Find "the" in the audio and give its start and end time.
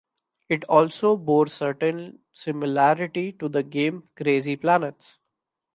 3.47-3.61